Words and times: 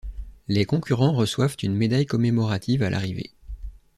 Les 0.47 0.65
concurrents 0.65 1.13
reçoivent 1.13 1.57
une 1.61 1.75
médaille 1.75 2.07
commémorative 2.07 2.81
à 2.81 2.89
l'arrivée. 2.89 3.33